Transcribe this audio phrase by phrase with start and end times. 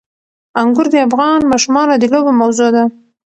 [0.61, 2.83] انګور د افغان ماشومانو د لوبو موضوع ده.